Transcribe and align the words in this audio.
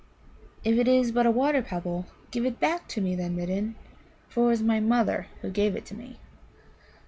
"If 0.63 0.79
it 0.79 0.87
is 0.87 1.11
but 1.11 1.27
a 1.27 1.29
water 1.29 1.61
pebble, 1.61 2.07
give 2.31 2.43
it 2.43 2.59
back 2.59 2.87
to 2.87 3.01
me, 3.01 3.13
then, 3.15 3.35
Midden, 3.35 3.75
for 4.29 4.45
it 4.47 4.49
was 4.49 4.63
my 4.63 4.79
mother 4.79 5.27
who 5.43 5.51
gave 5.51 5.75
it 5.75 5.91
me." 5.91 6.17